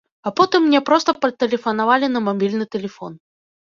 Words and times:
А 0.29 0.31
потым 0.39 0.65
мне 0.69 0.81
проста 0.87 1.15
патэлефанавалі 1.27 2.13
на 2.17 2.27
мабільны 2.33 2.73
тэлефон. 2.77 3.25